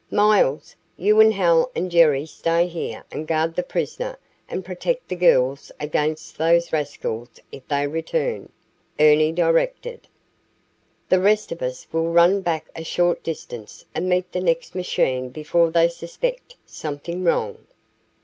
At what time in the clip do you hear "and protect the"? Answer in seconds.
4.49-5.15